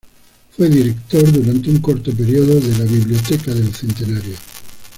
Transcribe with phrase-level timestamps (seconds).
[0.57, 4.33] Fue director durante un corto periodo de la Biblioteca del Centenario.